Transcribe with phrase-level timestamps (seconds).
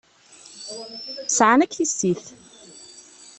[1.37, 2.23] Sεan akk tissit.